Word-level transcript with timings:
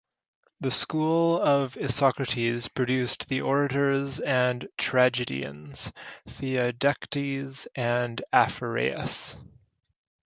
The 0.61 0.71
school 0.71 1.39
of 1.39 1.77
Isocrates 1.77 2.69
produced 2.69 3.27
the 3.27 3.41
orators 3.41 4.19
and 4.19 4.67
tragedians, 4.79 5.91
Theodectes 6.27 7.67
and 7.75 8.19
Aphareus. 8.33 9.37